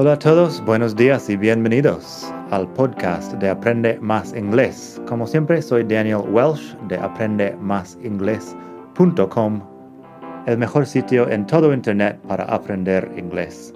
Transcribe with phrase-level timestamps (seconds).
[0.00, 5.02] Hola a todos, buenos días y bienvenidos al podcast de Aprende Más Inglés.
[5.08, 9.60] Como siempre, soy Daniel Welsh de aprendemásinglés.com,
[10.46, 13.74] el mejor sitio en todo Internet para aprender inglés.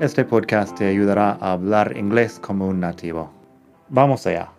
[0.00, 3.30] Este podcast te ayudará a hablar inglés como un nativo.
[3.90, 4.57] Vamos allá.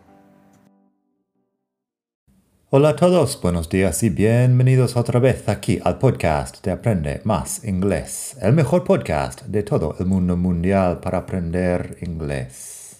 [2.71, 7.65] Hola a todos, buenos días y bienvenidos otra vez aquí al podcast de Aprende Más
[7.65, 12.97] Inglés, el mejor podcast de todo el mundo mundial para aprender inglés.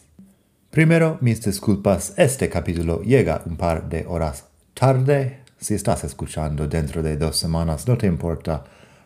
[0.72, 5.44] Primero, mis disculpas, este capítulo llega un par de horas tarde.
[5.60, 8.64] Si estás escuchando dentro de dos semanas, no te importa,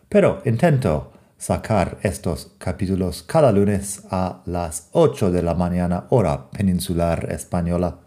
[0.08, 7.30] pero intento sacar estos capítulos cada lunes a las 8 de la mañana hora peninsular
[7.30, 7.98] española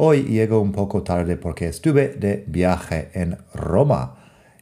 [0.00, 4.14] Hoy llego un poco tarde porque estuve de viaje en Roma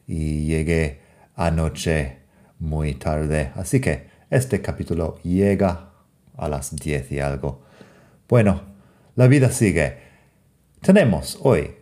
[0.07, 1.01] y llegué
[1.35, 2.21] anoche
[2.59, 3.53] muy tarde.
[3.55, 5.91] Así que este capítulo llega
[6.39, 7.61] a las 10 y algo.
[8.31, 8.62] Bueno,
[9.15, 9.98] la vida sigue.
[10.81, 11.73] Tenemos hoy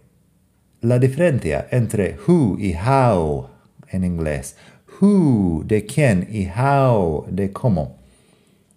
[0.81, 3.51] la diferencia entre who y how
[3.87, 4.57] en inglés.
[5.01, 7.99] Who de quién y how de cómo.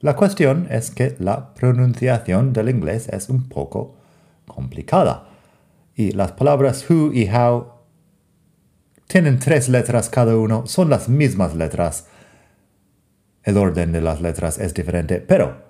[0.02, 3.98] La cuestión es que la pronunciación del inglés es un poco
[4.48, 5.30] complicada.
[5.96, 7.78] Y las palabras who y how
[9.08, 12.08] tienen tres letras cada uno, son las mismas letras.
[13.44, 15.66] El orden de las letras es diferente, pero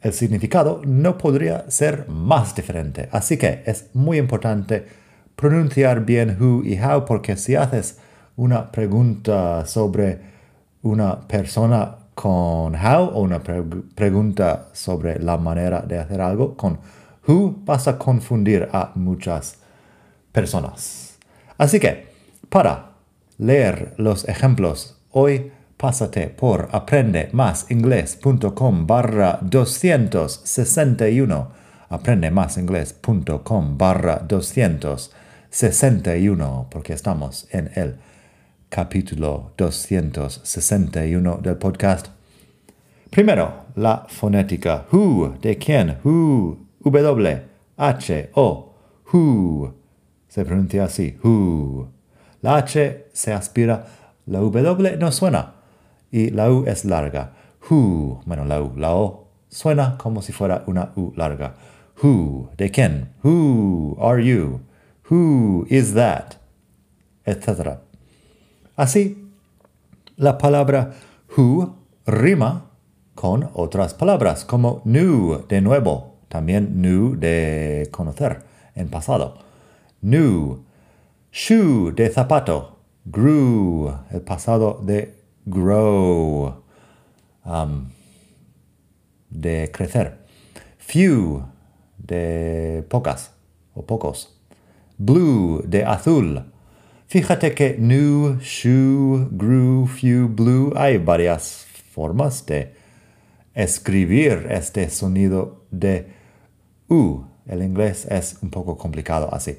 [0.00, 3.08] el significado no podría ser más diferente.
[3.12, 4.86] Así que es muy importante
[5.36, 7.98] pronunciar bien who y how porque si haces
[8.36, 10.20] una pregunta sobre
[10.82, 16.78] una persona con how o una pregunta sobre la manera de hacer algo con
[17.26, 19.58] who vas a confundir a muchas
[20.32, 21.18] personas.
[21.58, 22.06] Así que,
[22.48, 22.92] para
[23.38, 31.50] leer los ejemplos, hoy pásate por aprendemasingles.com barra 261.
[31.88, 37.96] aprendemasingles.com barra 261 porque estamos en el
[38.68, 42.08] capítulo 261 del podcast.
[43.10, 44.84] Primero, la fonética.
[44.92, 47.42] Who, de quién, who, W,
[47.76, 48.74] H, O,
[49.12, 49.74] who.
[50.28, 51.88] Se pronuncia así, who.
[52.42, 53.86] La H se aspira,
[54.26, 55.54] la W no suena
[56.10, 57.32] y la U es larga.
[57.68, 61.54] Who, bueno, la U, la O suena como si fuera una U larga.
[62.02, 63.14] Who, ¿de quién?
[63.22, 64.60] Who are you?
[65.10, 66.34] Who is that?
[67.24, 67.78] Etc.
[68.76, 69.30] Así,
[70.16, 70.92] la palabra
[71.36, 71.76] who
[72.06, 72.70] rima
[73.14, 78.42] con otras palabras como new, de nuevo, también new de conocer
[78.74, 79.38] en pasado.
[80.02, 80.64] New.
[81.32, 82.78] Shoe de zapato.
[83.04, 83.92] Grew.
[84.10, 86.62] El pasado de grow.
[89.30, 90.18] De crecer.
[90.78, 91.42] Few
[91.98, 93.32] de pocas
[93.74, 94.40] o pocos.
[94.98, 96.44] Blue de azul.
[97.08, 102.74] Fíjate que new, shoe, grew, few, blue hay varias formas de
[103.54, 106.15] escribir este sonido de
[106.88, 107.24] U.
[107.46, 109.58] El inglés es un poco complicado así.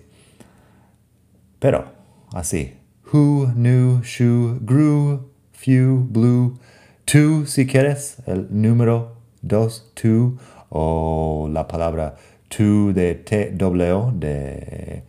[1.60, 1.86] Pero,
[2.34, 2.74] así.
[3.14, 6.60] Who, new, shoe, grew, few, blue.
[7.06, 10.38] Two, si quieres, el número dos, two.
[10.70, 12.16] O la palabra
[12.50, 15.04] too de TW, de,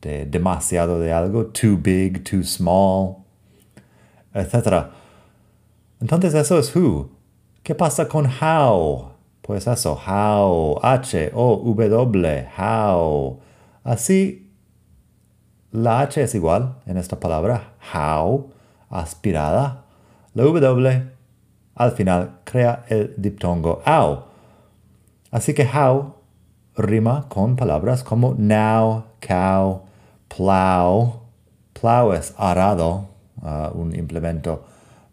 [0.00, 1.46] de demasiado de algo.
[1.46, 3.24] Too big, too small,
[4.34, 4.88] etc.
[6.00, 7.10] Entonces eso es who.
[7.62, 9.11] ¿Qué pasa con how?
[9.42, 13.40] Pues eso, how, H-O-W, how.
[13.82, 14.52] Así,
[15.72, 18.50] la H es igual en esta palabra, how,
[18.88, 19.84] aspirada.
[20.34, 21.12] La W
[21.74, 24.24] al final crea el diptongo au.
[25.30, 26.14] Así que how
[26.76, 29.82] rima con palabras como now, cow,
[30.28, 31.20] plow.
[31.72, 33.08] Plow es arado,
[33.42, 34.64] uh, un implemento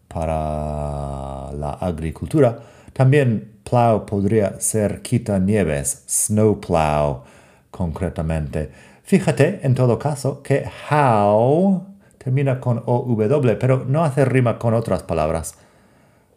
[0.06, 2.58] para la agricultura.
[2.92, 7.22] También plow podría ser quita nieves, snow plow,
[7.70, 8.70] concretamente.
[9.04, 11.86] Fíjate, en todo caso, que how
[12.18, 15.54] termina con OW, pero no hace rima con otras palabras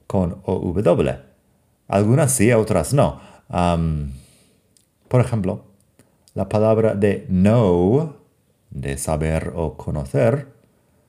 [0.05, 1.09] con OW.
[1.87, 3.19] Algunas sí, otras no.
[5.07, 5.65] por ejemplo,
[6.35, 8.15] la palabra de know,
[8.69, 10.47] de saber o conocer,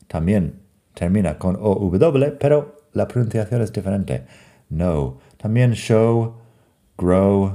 [0.08, 0.60] también
[0.94, 4.26] termina con OW, pero la pronunciación es diferente.
[4.70, 5.18] No.
[5.44, 6.36] También show,
[6.96, 7.52] grow,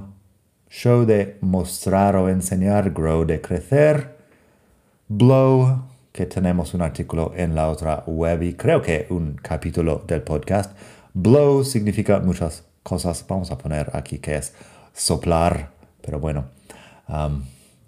[0.70, 4.16] show de mostrar o enseñar, grow de crecer,
[5.08, 10.22] blow, que tenemos un artículo en la otra web y creo que un capítulo del
[10.22, 10.78] podcast.
[11.16, 13.26] Blow significa muchas cosas.
[13.28, 14.54] Vamos a poner aquí que es
[14.94, 15.72] soplar,
[16.04, 16.46] pero bueno,
[17.08, 17.42] um,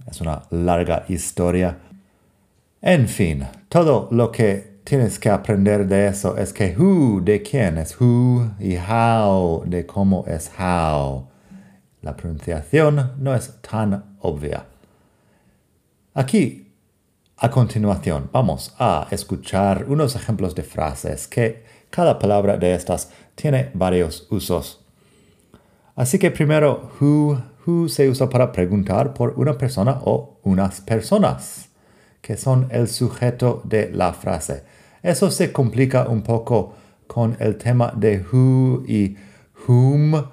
[0.09, 1.77] es una larga historia.
[2.81, 7.77] En fin, todo lo que tienes que aprender de eso es que who de quién
[7.77, 11.27] es who y how de cómo es how.
[12.01, 14.65] La pronunciación no es tan obvia.
[16.13, 16.73] Aquí,
[17.37, 23.71] a continuación, vamos a escuchar unos ejemplos de frases que cada palabra de estas tiene
[23.73, 24.83] varios usos.
[25.95, 31.70] Así que primero, who, who se usa para preguntar por una persona o unas personas,
[32.21, 34.63] que son el sujeto de la frase.
[35.03, 36.75] Eso se complica un poco
[37.07, 39.17] con el tema de who y
[39.67, 40.23] whom,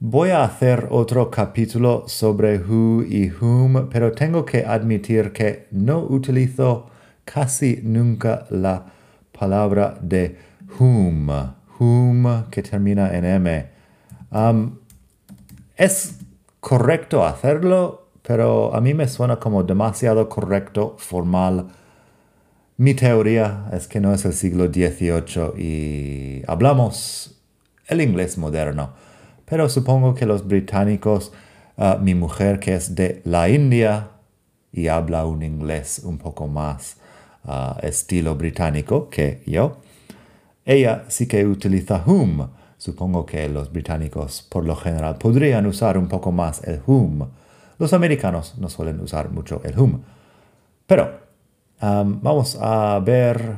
[0.00, 5.98] Voy a hacer otro capítulo sobre who y whom, pero tengo que admitir que no
[5.98, 6.86] utilizo
[7.24, 8.86] casi nunca la
[9.36, 10.38] palabra de
[10.78, 11.28] whom,
[11.80, 13.66] whom que termina en M.
[15.76, 16.20] es
[16.60, 21.66] correcto hacerlo, pero a mí me suena como demasiado correcto, formal.
[22.76, 27.40] Mi teoría es que no es el siglo XVIII y hablamos
[27.88, 28.92] el inglés moderno
[29.48, 31.32] pero supongo que los británicos,
[31.76, 34.10] ah, mi mujer que es de la India
[34.72, 36.98] y habla un inglés un poco más
[37.44, 39.78] ah, estilo británico que yo,
[40.66, 42.50] ella sí que utiliza whom.
[42.76, 47.28] Supongo que los británicos por lo general podrían usar un poco más el whom.
[47.78, 50.02] Los americanos no suelen usar mucho el whom.
[50.86, 51.20] Pero
[51.80, 53.56] vamos a ver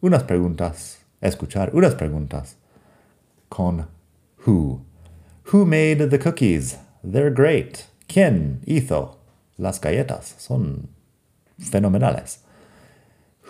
[0.00, 2.56] unas preguntas, escuchar unas preguntas
[3.48, 3.88] con
[4.46, 4.84] Who?
[5.52, 6.78] Who made the cookies?
[7.02, 7.86] They're great.
[8.06, 9.18] ¿Quién hizo
[9.56, 10.34] las galletas?
[10.38, 10.88] Son
[11.58, 12.40] fenomenales.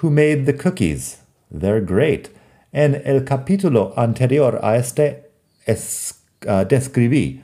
[0.00, 1.18] Who made the cookies?
[1.50, 2.30] They're great.
[2.72, 5.30] En el capítulo anterior a este
[5.66, 7.42] es, uh, describí,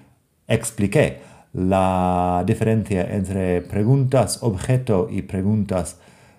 [0.48, 1.20] expliqué
[1.52, 5.96] la diferencia entre preguntas objeto y preguntas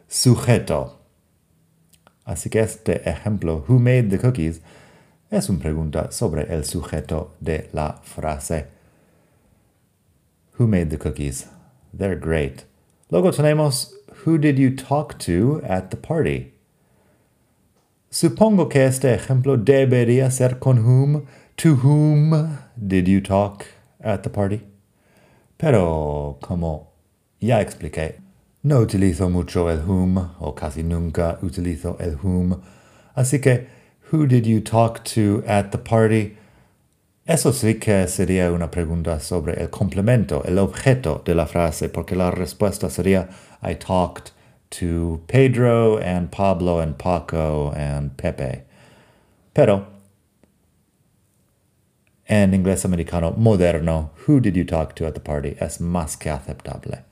[0.07, 0.99] sujeto.
[2.25, 4.61] Así que este ejemplo, Who made the cookies?
[5.29, 8.67] es una pregunta sobre el sujeto de la frase.
[10.57, 11.47] Who made the cookies?
[11.97, 12.65] They're great.
[13.09, 13.93] Luego tenemos
[14.25, 16.53] Who did you talk to at the party?
[18.09, 21.25] Supongo que este ejemplo debería ser con whom.
[21.57, 23.65] To whom did you talk
[24.01, 24.61] at the party?
[25.61, 26.91] Pero como
[27.39, 28.15] ya expliqué,
[28.63, 32.59] no utilizo mucho el whom o casi nunca utilizo el whom.
[33.15, 33.67] Así que
[34.11, 36.35] Who did you talk to at the party?
[37.27, 42.15] Eso sí que sería una pregunta sobre el complemento, el objeto de la frase, porque
[42.15, 43.29] la respuesta sería
[43.61, 44.31] I talked
[44.71, 48.65] to Pedro and Pablo and Paco and Pepe.
[49.53, 49.90] Pero
[52.31, 56.29] en inglés americano moderno, who did you talk to at the party es más que
[56.29, 57.03] aceptable.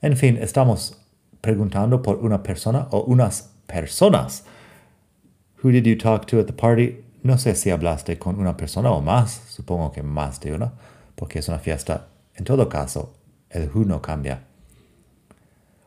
[0.00, 0.96] En fin, estamos
[1.40, 4.44] preguntando por una persona o unas personas
[5.64, 7.04] Who did you talk to at the party?
[7.24, 10.72] No sé si hablaste con una persona o más, supongo que más de una,
[11.16, 12.06] porque es una fiesta.
[12.36, 13.14] En todo caso,
[13.50, 14.44] el who no cambia.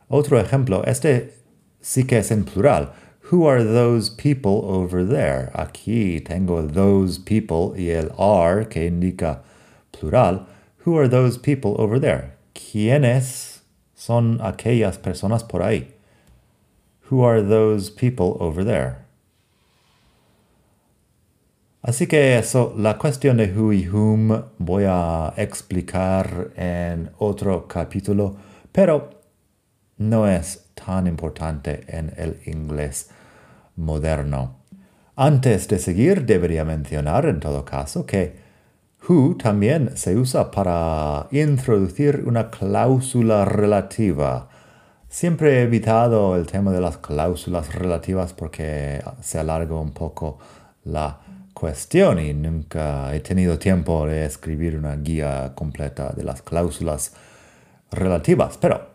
[0.08, 1.38] Otro ejemplo, este
[1.80, 2.92] sí que es en plural.
[3.32, 5.50] Who are those people over there?
[5.54, 9.40] Aquí tengo those people y el are que indica
[9.90, 10.46] plural.
[10.84, 12.34] Who are those people over there?
[12.54, 13.60] ¿Quiénes
[13.94, 15.92] son aquellas personas por ahí?
[17.04, 19.06] Who are those people over there?
[21.82, 28.36] Así que eso, la cuestión de who y whom voy a explicar en otro capítulo,
[28.74, 29.08] pero
[29.96, 33.08] no es tan importante en el inglés
[33.82, 34.62] moderno.
[35.16, 38.40] Antes de seguir, debería mencionar en todo caso que
[39.08, 44.48] who también se usa para introducir una cláusula relativa.
[45.08, 50.38] Siempre he evitado el tema de las cláusulas relativas porque se alarga un poco
[50.84, 51.18] la
[51.52, 57.12] cuestión y nunca he tenido tiempo de escribir una guía completa de las cláusulas
[57.90, 58.91] relativas, pero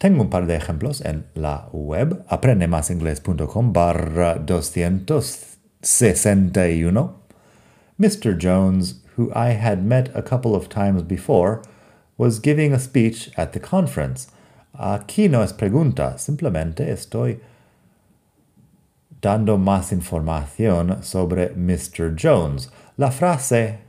[0.00, 7.14] tengo un par de ejemplos en la web aprendemasingles.com barra 261.
[7.98, 8.38] Mr.
[8.38, 11.60] Jones, who I had met a couple of times before,
[12.16, 14.28] was giving a speech at the conference.
[14.74, 17.40] Aquí no es pregunta, simplemente estoy
[19.20, 22.16] dando más información sobre Mr.
[22.16, 22.70] Jones.
[22.96, 23.80] La frase,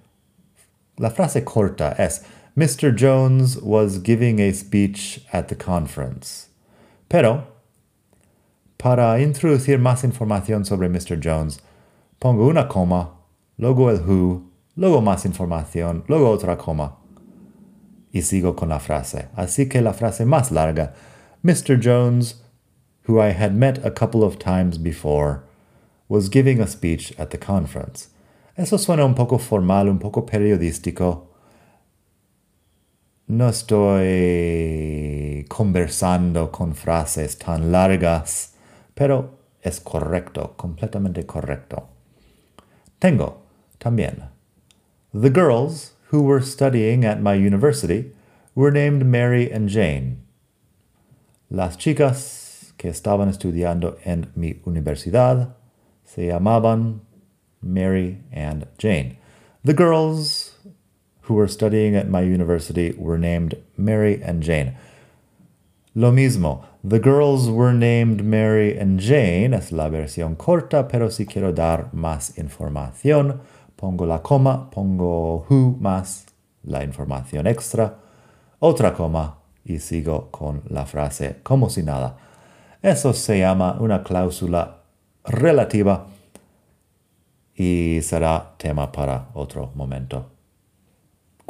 [0.98, 2.26] la frase corta es
[2.58, 2.94] Mr.
[2.94, 6.50] Jones was giving a speech at the conference.
[7.08, 7.48] Pero,
[8.78, 11.18] para introducir más información sobre Mr.
[11.18, 11.62] Jones,
[12.20, 13.12] pongo una coma,
[13.58, 16.98] luego el who, luego más información, luego otra coma.
[18.14, 19.30] Y sigo con la frase.
[19.38, 20.94] Así que la frase más larga.
[21.42, 21.80] Mr.
[21.82, 22.42] Jones,
[23.04, 25.46] who I had met a couple of times before,
[26.10, 28.10] was giving a speech at the conference.
[28.58, 31.31] Eso suena un poco formal, un poco periodístico.
[33.32, 38.56] No estoy conversando con frases tan largas,
[38.94, 41.88] pero es correcto, completamente correcto.
[43.00, 43.44] Tengo
[43.78, 44.26] también.
[45.14, 48.12] The girls who were studying at my university
[48.54, 50.18] were named Mary and Jane.
[51.50, 55.56] Las chicas que estaban estudiando en mi universidad
[56.04, 57.00] se llamaban
[57.62, 59.20] Mary and Jane.
[59.64, 60.41] The girls
[61.32, 64.76] who were studying at my university were named Mary and Jane.
[65.96, 71.26] Lo mismo, the girls were named Mary and Jane, es la versión corta, pero si
[71.26, 73.40] quiero dar más información,
[73.78, 76.26] pongo la coma, pongo who más
[76.66, 77.96] la información extra,
[78.60, 82.18] otra coma y sigo con la frase como si nada.
[82.82, 84.82] Eso se llama una cláusula
[85.24, 86.08] relativa
[87.56, 90.32] y será tema para otro momento,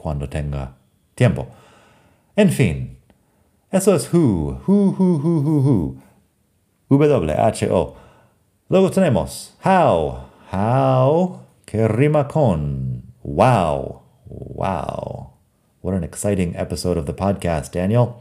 [0.01, 0.74] cuando tenga
[1.15, 1.48] tiempo.
[2.36, 2.98] En fin,
[3.72, 5.98] eso es who, who, who, who, who, who.
[6.89, 7.96] W-H-O.
[8.70, 15.29] Luego tenemos how, how, que rima con wow, wow.
[15.81, 18.15] What an exciting episode of the podcast, Daniel.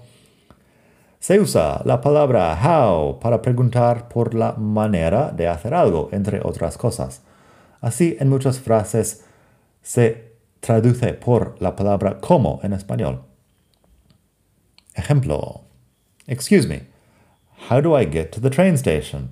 [1.19, 6.79] Se usa la palabra how para preguntar por la manera de hacer algo, entre otras
[6.79, 7.23] cosas.
[7.81, 9.25] Así, en muchas frases
[9.83, 10.30] se
[10.61, 13.23] traduce por la palabra cómo en español.
[14.95, 15.63] Ejemplo.
[16.27, 16.87] Excuse me.
[17.69, 19.31] How do I get to the train station?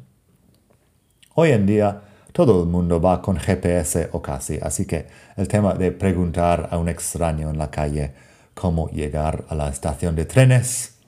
[1.35, 5.07] Hoy en día todo el mundo va con GPS o casi, así que
[5.37, 8.13] el tema de preguntar a un extraño en la calle
[8.55, 10.99] cómo llegar a la estación de trenes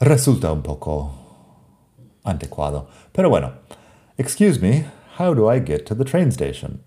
[0.00, 1.12] resulta un poco
[2.24, 2.88] anticuado.
[3.12, 3.52] Pero bueno,
[4.16, 4.86] excuse me,
[5.18, 6.80] how do I get to the train station?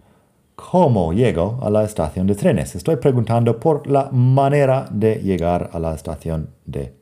[0.55, 2.75] ¿Cómo llego a la estación de trenes?
[2.75, 6.93] Estoy preguntando por la manera de llegar a la estación de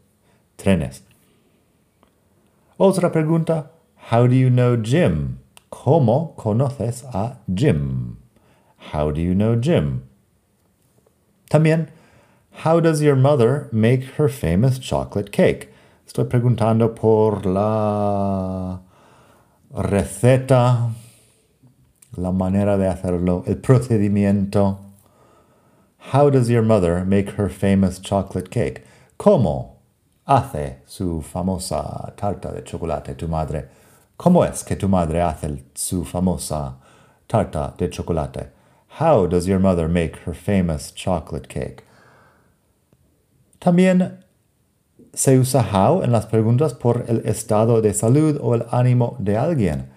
[0.55, 1.03] trenes.
[2.77, 3.71] Otra pregunta,
[4.11, 5.37] how do you know Jim?
[5.69, 8.17] ¿Cómo conoces a Jim?
[8.93, 10.03] How do you know Jim?
[11.49, 11.89] También,
[12.63, 15.69] how does your mother make her famous chocolate cake?
[16.07, 18.79] Estoy preguntando por la
[19.73, 20.89] receta,
[22.17, 24.79] la manera de hacerlo, el procedimiento.
[26.11, 28.83] How does your mother make her famous chocolate cake?
[29.17, 29.77] ¿Cómo
[30.27, 33.69] hace su famosa tarta de chocolate tu madre?
[34.17, 36.75] ¿Cómo es que tu madre hace su famosa
[37.27, 38.49] tarta de chocolate?
[38.99, 41.83] How does your mother make her famous chocolate cake?
[43.59, 44.17] También
[45.13, 49.37] se usa how en las preguntas por el estado de salud o el ánimo de
[49.37, 49.89] alguien.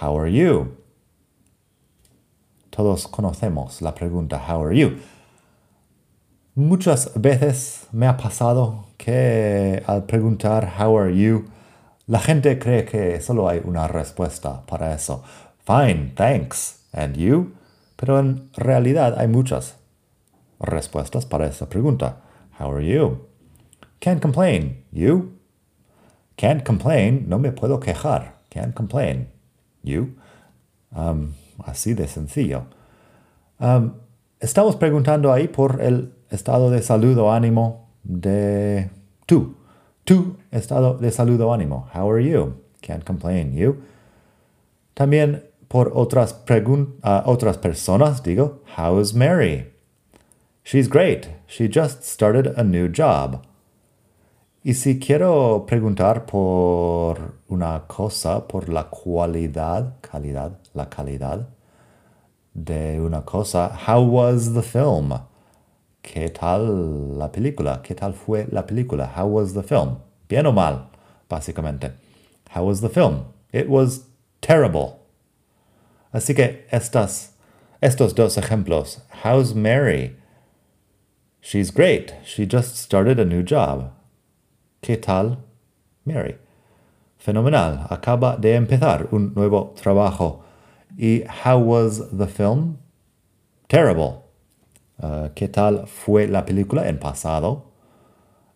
[0.00, 0.81] How are you?
[2.74, 4.96] Todos conocemos la pregunta How are you?
[6.54, 11.44] Muchas veces me ha pasado que al preguntar How are you,
[12.06, 15.22] la gente cree que solo hay una respuesta para eso.
[15.66, 16.86] Fine, thanks.
[16.94, 17.52] And you?
[17.96, 19.76] Pero en realidad hay muchas
[20.58, 22.22] respuestas para esa pregunta.
[22.58, 23.18] How are you?
[24.00, 24.82] Can't complain.
[24.92, 25.34] You?
[26.36, 27.28] Can't complain.
[27.28, 28.36] No me puedo quejar.
[28.48, 29.28] Can't complain.
[29.82, 30.16] You?
[30.90, 31.34] Um,
[31.66, 32.64] así de sencillo.
[34.40, 38.90] Estamos preguntando ahí por el estado de salud o ánimo de
[39.26, 39.54] tú.
[40.04, 41.88] Tu estado de salud o ánimo.
[41.94, 42.54] How are you?
[42.80, 43.54] Can't complain.
[43.54, 43.76] You?
[44.94, 49.72] También por otras, uh, otras personas digo, how is Mary?
[50.64, 51.28] She's great.
[51.46, 53.46] She just started a new job.
[54.64, 61.48] Y si quiero preguntar por una cosa, por la cualidad, calidad, la calidad
[62.54, 65.12] de una cosa, how was the film?
[66.00, 67.82] ¿Qué tal la película?
[67.82, 69.12] ¿Qué tal fue la película?
[69.16, 69.98] How was the film?
[70.28, 70.90] Bien o mal,
[71.28, 71.94] básicamente.
[72.54, 73.24] How was the film?
[73.52, 74.06] It was
[74.40, 75.00] terrible.
[76.12, 77.32] Así que estas,
[77.80, 79.00] estos dos ejemplos.
[79.24, 80.14] How's Mary?
[81.40, 82.14] She's great.
[82.24, 83.90] She just started a new job.
[84.84, 85.38] ¿Qué tal,
[86.04, 86.36] Mary?
[87.16, 87.86] Fenomenal.
[87.88, 90.42] Acaba de empezar un nuevo trabajo.
[90.98, 92.78] ¿Y how was the film?
[93.68, 94.24] Terrible.
[94.98, 97.70] Uh, ¿Qué tal fue la película en pasado?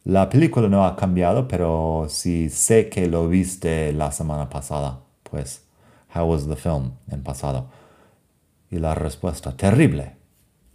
[0.02, 4.98] La película no ha cambiado, pero si sé que lo viste la semana pasada,
[5.30, 5.62] pues,
[6.12, 7.68] how was the film en pasado?
[8.68, 10.16] Y la respuesta, terrible.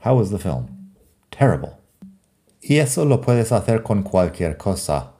[0.05, 0.93] How was the film?
[1.29, 1.73] Terrible.
[2.61, 5.11] Y eso lo puedes hacer con cualquier cosa.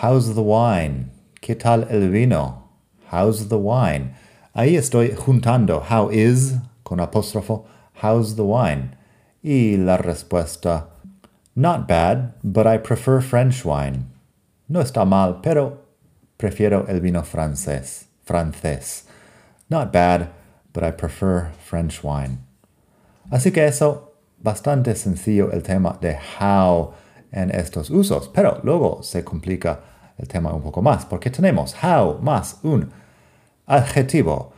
[0.00, 1.10] How's the wine?
[1.42, 2.68] ¿Qué tal el vino?
[3.10, 4.14] How's the wine?
[4.54, 7.64] Ahí estoy juntando how is con apóstrofo.
[7.94, 8.96] How's the wine?
[9.42, 10.84] Y la respuesta,
[11.56, 14.06] not bad, but I prefer French wine.
[14.68, 15.78] No está mal, pero
[16.38, 18.04] prefiero el vino francés.
[18.24, 19.02] Francés.
[19.68, 20.28] Not bad,
[20.72, 22.38] but I prefer French wine.
[23.32, 26.94] Así que eso, bastante sencillo el tema de how
[27.32, 29.80] en estos usos, pero luego se complica
[30.16, 32.90] el tema un poco más, porque tenemos how más un
[33.66, 34.52] adjetivo.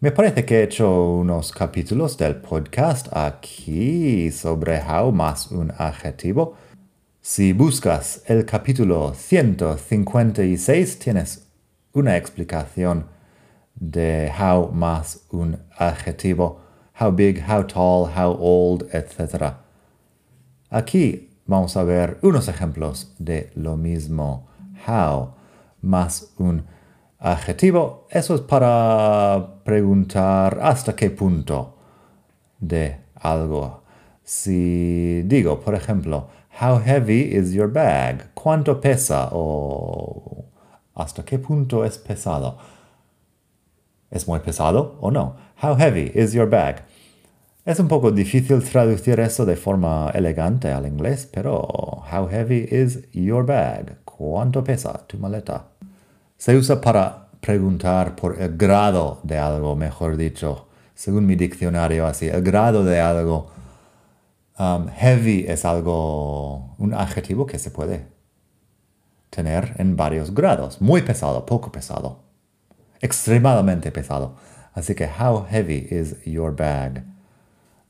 [0.00, 6.54] Me parece que he hecho unos capítulos del podcast aquí sobre how más un adjetivo.
[7.20, 11.46] Si buscas el capítulo 156, tienes
[11.92, 13.06] una explicación
[13.74, 16.60] de how más un adjetivo,
[16.98, 19.54] how big, how tall, how old, etc.
[20.70, 24.48] Aquí vamos a ver unos ejemplos de lo mismo.
[24.86, 25.34] How
[25.82, 26.64] más un
[27.18, 28.06] adjetivo.
[28.10, 31.76] Eso es para preguntar hasta qué punto
[32.58, 33.82] de algo.
[34.22, 36.28] Si digo, por ejemplo,
[36.60, 38.34] How heavy is your bag?
[38.34, 39.30] ¿Cuánto pesa?
[39.32, 40.44] O
[40.94, 42.58] ¿hasta qué punto es pesado?
[44.10, 45.36] ¿Es muy pesado o no?
[45.62, 46.84] How heavy is your bag?
[47.70, 51.60] Es un poco difícil traducir eso de forma elegante al inglés, pero
[52.12, 53.98] how heavy is your bag?
[54.04, 55.68] ¿Cuánto pesa tu maleta?
[56.36, 62.26] Se usa para preguntar por el grado de algo, mejor dicho, según mi diccionario así,
[62.26, 63.52] el grado de algo.
[64.58, 68.08] Um, heavy es algo, un adjetivo que se puede
[69.30, 72.24] tener en varios grados, muy pesado, poco pesado
[73.00, 74.34] extremadamente pesado.
[74.74, 77.04] Así que, how heavy is your bag?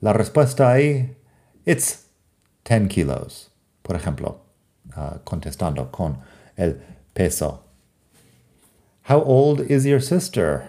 [0.00, 1.14] La respuesta ahí,
[1.66, 2.06] it's
[2.64, 3.50] 10 kilos.
[3.82, 4.40] Por ejemplo,
[4.96, 6.18] uh, contestando con
[6.56, 6.80] el
[7.14, 7.60] peso.
[9.08, 10.68] How old is your sister?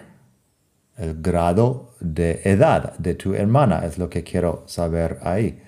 [0.98, 5.58] El grado de edad de tu hermana es lo que quiero saber ahí.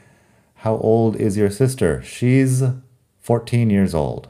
[0.64, 2.02] How old is your sister?
[2.02, 2.62] She's
[3.20, 4.28] 14 years old.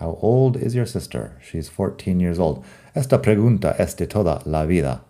[0.00, 1.38] How old is your sister?
[1.40, 2.64] She's 14 years old.
[2.94, 5.02] Esta pregunta es de toda la vida.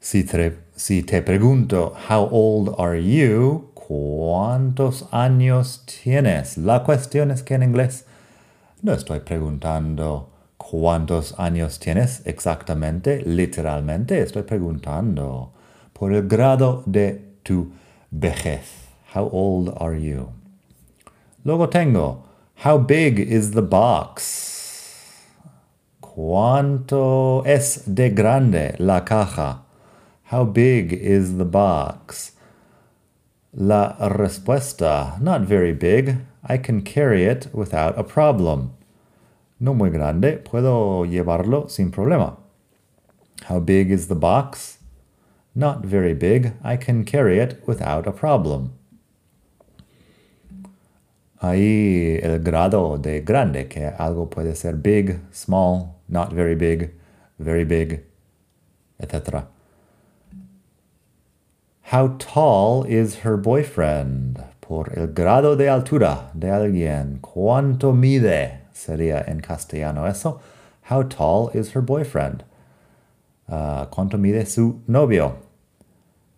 [0.00, 3.70] Si te, si te pregunto, How old are you?
[3.74, 6.58] ¿Cuántos años tienes?
[6.58, 8.04] La cuestión es que en inglés
[8.82, 14.20] no estoy preguntando cuántos años tienes exactamente, literalmente.
[14.20, 15.52] Estoy preguntando
[15.94, 17.72] por el grado de tu
[18.10, 18.66] vejez.
[19.14, 20.28] How old are you?
[21.42, 22.26] Luego tengo,
[22.64, 25.12] How big is the box?
[26.00, 29.65] ¿Cuánto es de grande la caja?
[30.26, 32.32] How big is the box?
[33.54, 36.16] La respuesta, not very big.
[36.44, 38.72] I can carry it without a problem.
[39.60, 42.36] No muy grande, puedo llevarlo sin problema.
[43.44, 44.78] How big is the box?
[45.54, 46.52] Not very big.
[46.62, 48.72] I can carry it without a problem.
[51.40, 56.90] ahí el grado de grande, que algo puede ser big, small, not very big,
[57.38, 58.04] very big,
[58.98, 59.46] etc.
[61.92, 64.42] How tall is her boyfriend?
[64.60, 67.20] Por el grado de altura de alguien.
[67.20, 68.62] ¿Cuánto mide?
[68.72, 70.40] Sería en castellano eso.
[70.90, 72.42] How tall is her boyfriend?
[73.48, 75.36] Uh, ¿Cuánto mide su novio?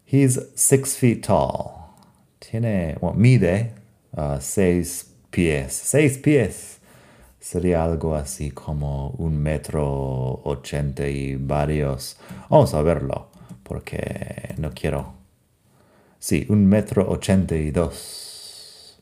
[0.04, 1.94] He's six feet tall.
[2.40, 3.72] Tiene, mide
[4.18, 5.72] uh, seis pies.
[5.72, 6.78] Seis pies
[7.40, 12.18] sería algo así como un metro ochenta y varios.
[12.50, 13.28] Vamos a verlo,
[13.62, 15.17] porque no quiero.
[16.20, 18.98] Sí, un metro ochenta y dos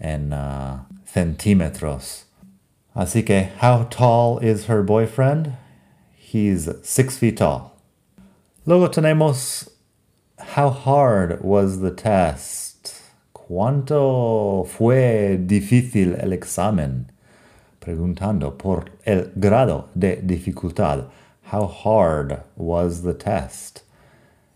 [0.00, 2.24] en uh, centímetros.
[2.94, 5.52] Así que, how tall is her boyfriend?
[6.16, 7.72] He's six feet tall.
[8.66, 9.68] Luego tenemos,
[10.56, 12.94] how hard was the test?
[13.32, 17.10] ¿Cuánto fue difícil el examen?
[17.80, 21.06] Preguntando por el grado de dificultad.
[21.44, 23.82] How hard was the test?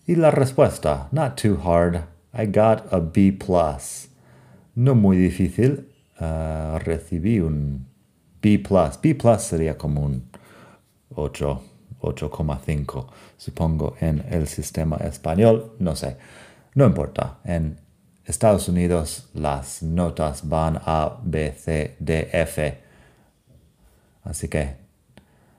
[0.07, 2.05] Y la respuesta, not too hard.
[2.35, 4.09] I got a B plus.
[4.77, 5.87] No muy difícil.
[6.21, 7.87] Uh, recibí un
[8.43, 8.99] B plus.
[9.01, 10.29] B plus sería como un
[11.15, 11.63] 8,
[12.01, 13.07] 8,5,
[13.39, 15.73] supongo, en el sistema español.
[15.79, 16.17] No sé.
[16.75, 17.39] No importa.
[17.45, 17.79] En
[18.27, 22.79] Estados Unidos las notas van A, B, C, D, F.
[24.23, 24.84] Así que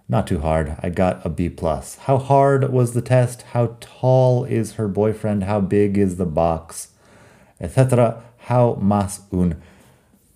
[0.07, 0.77] Not too hard.
[0.83, 1.97] I got a B plus.
[2.05, 3.41] How hard was the test?
[3.53, 5.45] How tall is her boyfriend?
[5.45, 6.89] How big is the box?
[7.59, 8.21] Etcétera.
[8.47, 9.55] How más un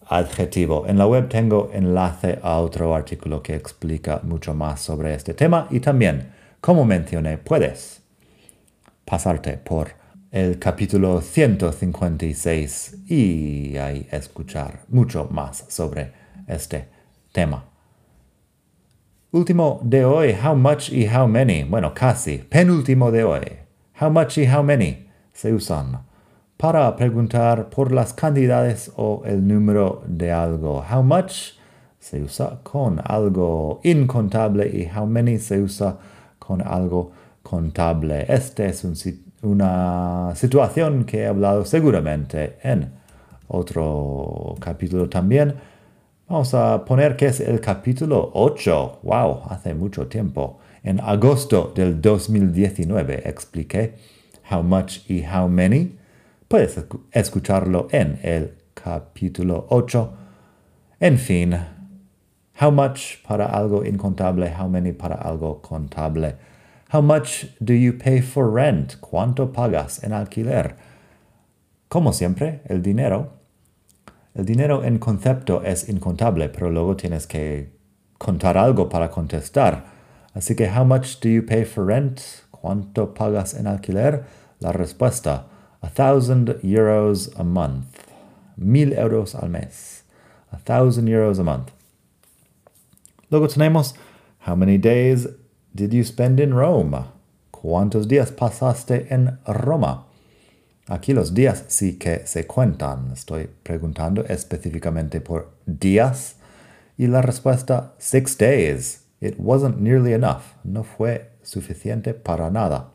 [0.10, 0.88] adjetivo.
[0.88, 5.68] En la web tengo enlace a otro artículo que explica mucho más sobre este tema
[5.70, 8.02] y también, como mencioné, puedes
[9.06, 9.90] pasarte por
[10.32, 16.12] el capítulo 156 y ahí escuchar mucho más sobre
[16.48, 16.88] este
[17.32, 17.69] tema.
[19.32, 21.64] Último de hoy, how much y how many.
[21.64, 22.40] Bueno, casi.
[22.40, 23.60] Penúltimo de hoy.
[24.02, 26.00] How much y how many se usan
[26.58, 30.84] para preguntar por las cantidades o el número de algo.
[30.84, 31.54] How much
[32.00, 35.96] se usa con algo incontable y how many se usa
[36.40, 37.12] con algo
[37.44, 38.26] contable.
[38.28, 38.84] Esta es
[39.44, 42.92] una situación que he hablado seguramente en
[43.48, 45.54] otro capítulo también.
[46.30, 49.00] Vamos a poner que es el capítulo 8.
[49.02, 50.60] Wow, hace mucho tiempo.
[50.84, 53.96] En agosto del 2019 expliqué
[54.52, 55.98] how much y how many.
[56.48, 60.14] Puedes escucharlo en el capítulo 8.
[61.00, 61.56] En fin,
[62.62, 66.36] how much para algo incontable, how many para algo contable.
[66.94, 69.00] How much do you pay for rent?
[69.00, 70.76] ¿Cuánto pagas en alquiler?
[71.88, 73.39] Como siempre, el dinero
[74.40, 77.74] el dinero en concepto es incontable, pero luego tienes que
[78.18, 79.86] contar algo para contestar.
[80.34, 82.22] Así que, how much do you pay for rent?
[82.50, 84.24] ¿Cuánto pagas en alquiler?
[84.60, 85.48] La respuesta,
[85.82, 87.86] a thousand euros a month.
[88.56, 90.04] Mil euros al mes.
[90.52, 91.72] A thousand euros a month.
[93.30, 93.94] Luego tenemos,
[94.48, 95.28] how many days
[95.76, 96.96] did you spend in Rome?
[97.52, 100.09] ¿Cuántos días pasaste en Roma?
[100.90, 103.12] Aquí los días sí que se cuentan.
[103.14, 106.38] Estoy preguntando específicamente por días.
[106.98, 109.04] Y la respuesta, six days.
[109.22, 110.56] It wasn't nearly enough.
[110.64, 112.90] No fue suficiente para nada.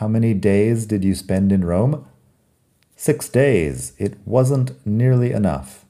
[0.00, 2.06] How many days did you spend in Rome?
[2.96, 3.92] Six days.
[3.98, 5.84] It wasn't nearly enough.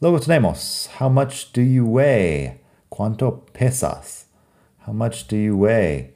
[0.00, 2.58] Luego tenemos, how much do you weigh?
[2.90, 4.24] ¿Cuánto pesas?
[4.84, 6.12] How much do you weigh?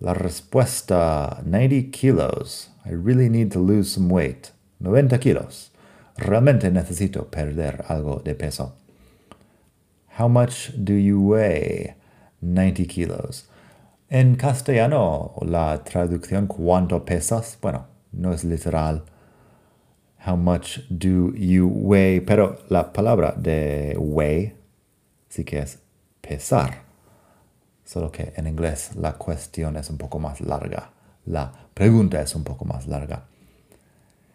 [0.00, 2.69] La respuesta, 90 kilos.
[2.84, 4.52] I really need to lose some weight.
[4.80, 5.70] 90 kilos.
[6.16, 8.72] Realmente necesito perder algo de peso.
[10.18, 11.94] How much do you weigh?
[12.42, 13.48] 90 kilos.
[14.08, 17.56] En castellano, la traducción ¿cuánto pesas?
[17.60, 19.04] Bueno, no es literal.
[20.26, 22.20] How much do you weigh?
[22.20, 24.54] Pero la palabra de weigh
[25.28, 25.78] sí que es
[26.20, 26.82] pesar.
[27.84, 30.90] Solo que en inglés la cuestión es un poco más larga.
[31.30, 33.22] La pregunta es un poco más larga.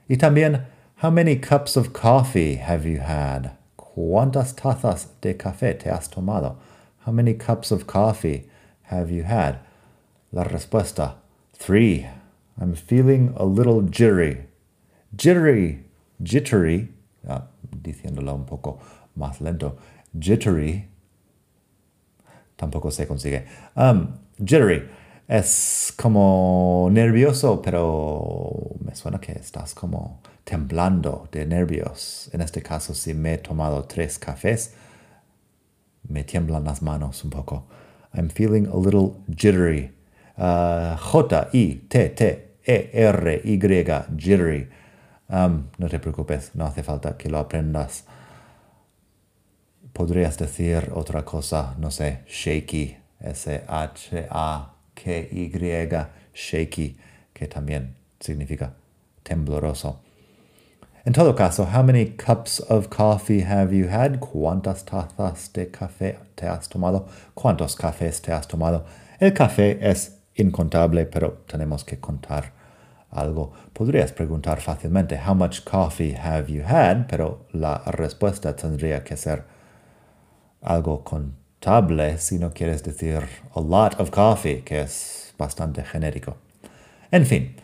[0.07, 0.65] Y también,
[1.03, 3.57] how many cups of coffee have you had?
[3.75, 6.57] ¿Cuántas tazas de café te has tomado?
[7.05, 8.49] How many cups of coffee
[8.83, 9.59] have you had?
[10.31, 11.15] La respuesta,
[11.53, 12.07] three.
[12.57, 14.45] I'm feeling a little jittery.
[15.15, 15.83] Jittery,
[16.23, 16.89] jittery,
[17.27, 17.43] ah,
[17.75, 18.79] diciéndolo un poco
[19.17, 19.77] más lento,
[20.17, 20.87] jittery,
[22.57, 23.45] tampoco se consigue.
[23.75, 24.87] Um, jittery
[25.27, 32.29] es como nervioso, pero me suena que estás como temblando de nervios.
[32.31, 34.73] En este caso, si me he tomado tres cafés,
[36.07, 37.65] me tiemblan las manos un poco.
[38.13, 39.91] I'm feeling a little jittery.
[40.37, 41.87] Uh, J-I-T-T-E-R-Y,
[44.17, 44.69] jittery.
[45.27, 48.03] Um, no te preocupes, no hace falta que lo aprendas.
[49.91, 56.97] Podrías decir otra cosa, no sé, shaky, S-H-A K-Y, shaky,
[57.33, 58.73] que también significa
[59.23, 60.01] tembloroso.
[61.05, 64.19] En todo caso, how many cups of coffee have you had?
[64.19, 67.07] ¿Cuántas tazas de café te has tomado?
[67.35, 68.85] ¿Cuántos cafés te has tomado?
[69.19, 72.53] El café es incontable, pero tenemos que contar
[73.11, 73.53] algo.
[73.71, 77.07] Podrías preguntar fácilmente, how much coffee have you had?
[77.07, 79.43] Pero la respuesta tendría que ser
[80.61, 81.03] algo
[82.17, 83.23] si no quieres decir
[83.55, 86.37] a lot of coffee, que es bastante genérico.
[87.11, 87.55] En fin,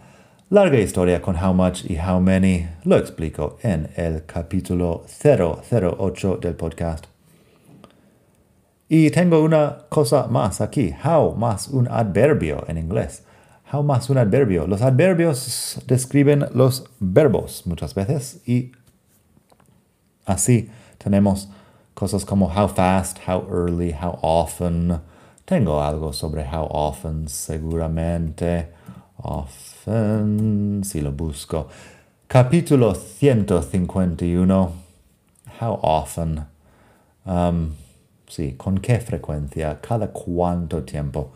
[0.50, 6.56] larga historia con how much y how many lo explico en el capítulo 008 del
[6.56, 7.06] podcast.
[8.90, 13.24] Y tengo una cosa más aquí, how más un adverbio en inglés.
[13.72, 14.66] How más un adverbio.
[14.66, 18.72] Los adverbios describen los verbos muchas veces y
[20.26, 21.50] así tenemos
[21.96, 25.02] Cosas como how fast, how early, how often.
[25.46, 28.68] Tengo algo sobre how often, seguramente.
[29.24, 31.70] Often, si lo busco.
[32.28, 34.74] Capítulo 151.
[35.60, 36.46] How often.
[37.26, 37.76] Um,
[38.32, 39.82] Sí, ¿con qué frecuencia?
[39.82, 41.34] ¿Cada cuánto tiempo?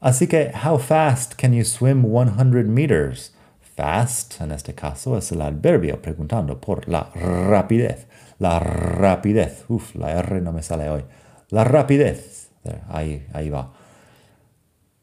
[0.00, 3.30] Así que, how fast can you swim 100 meters?
[3.76, 8.06] Fast, en este caso, es el adverbio preguntando por la rapidez.
[8.38, 9.66] La rapidez.
[9.68, 11.04] Uf, la R no me sale hoy.
[11.50, 12.50] La rapidez.
[12.88, 13.72] Ahí, ahí va.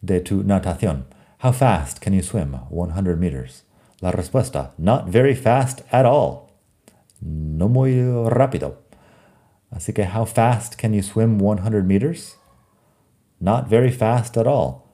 [0.02, 1.06] De tu natación.
[1.44, 3.64] How fast can you swim 100 meters?
[4.02, 6.50] La respuesta, not very fast at all.
[7.22, 8.78] No muy rápido.
[9.72, 12.38] Así que, how fast can you swim 100 meters?
[13.40, 14.88] Not very fast at all.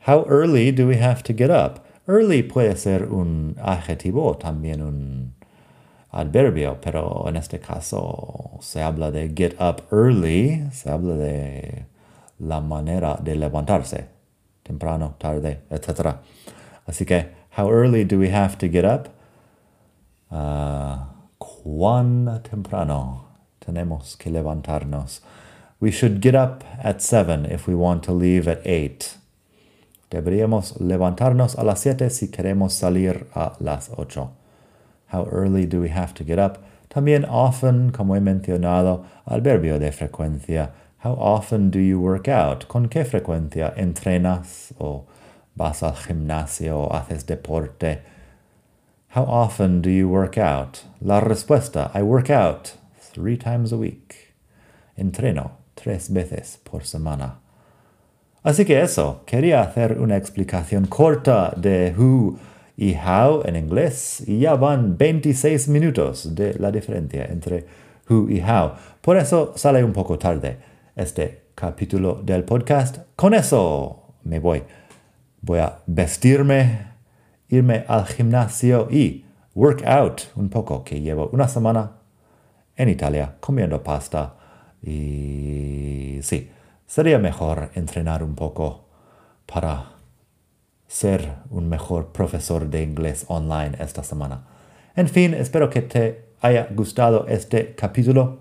[0.00, 1.85] How early do we have to get up?
[2.08, 5.34] Early puede ser un adjetivo, también un
[6.10, 11.86] adverbio, pero en este caso se habla de get up early, se habla de
[12.38, 14.06] la manera de levantarse,
[14.62, 16.16] temprano, tarde, etc.
[16.86, 19.08] Así que, how early do we have to get up?
[20.30, 21.06] Uh,
[21.38, 23.26] ¿Cuán temprano
[23.58, 25.22] tenemos que levantarnos?
[25.80, 29.16] We should get up at 7 if we want to leave at 8.
[30.10, 34.30] Deberíamos levantarnos a las 7 si queremos salir a las 8.
[35.12, 36.58] How early do we have to get up?
[36.88, 40.72] También often, como he mencionado, adverbio de frecuencia.
[41.04, 42.66] How often do you work out?
[42.68, 45.04] ¿Con qué frecuencia entrenas o
[45.56, 48.02] vas al gimnasio o haces deporte?
[49.14, 50.84] How often do you work out?
[51.00, 54.34] La respuesta, I work out three times a week.
[54.96, 57.45] Entreno tres veces por semana.
[58.46, 62.38] Así que eso, quería hacer una explicación corta de who
[62.76, 67.66] y how en inglés y ya van 26 minutos de la diferencia entre
[68.08, 68.74] who y how.
[69.00, 70.58] Por eso sale un poco tarde
[70.94, 72.98] este capítulo del podcast.
[73.16, 74.62] Con eso me voy.
[75.40, 76.86] Voy a vestirme,
[77.48, 79.24] irme al gimnasio y
[79.56, 81.96] work out un poco, que llevo una semana
[82.76, 84.36] en Italia comiendo pasta.
[84.80, 86.48] Y sí,
[86.86, 88.86] sería mejor entrenar un poco
[89.46, 89.96] para
[90.86, 94.46] ser un mejor profesor de inglés online esta semana.
[94.94, 98.38] En fin, espero que te haya gustado este capítulo.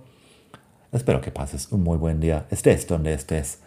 [0.91, 3.59] Espero que pases un muy buen día, estés donde estés,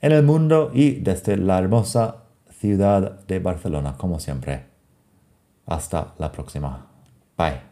[0.00, 4.64] en el mundo y desde la hermosa ciudad de Barcelona, como siempre.
[5.66, 6.88] Hasta la próxima.
[7.36, 7.71] Bye.